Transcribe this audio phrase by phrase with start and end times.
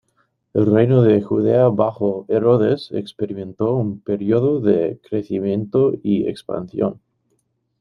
[0.55, 6.99] El reino de Judea bajo Herodes experimentó un período de crecimiento y expansión.